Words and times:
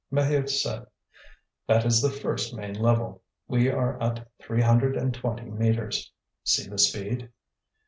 Maheu 0.11 0.49
said: 0.49 0.87
"That 1.67 1.85
is 1.85 2.01
the 2.01 2.09
first 2.09 2.55
main 2.55 2.73
level. 2.73 3.21
We 3.47 3.69
are 3.69 4.01
at 4.01 4.27
three 4.39 4.63
hundred 4.63 4.97
and 4.97 5.13
twenty 5.13 5.43
metres. 5.51 6.11
See 6.43 6.67
the 6.67 6.79
speed." 6.79 7.29